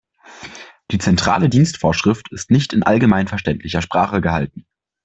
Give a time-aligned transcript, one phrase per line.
[0.89, 4.65] Die Zentrale Dienstvorschrift ist nicht in allgemeinverständlicher Sprache gehalten.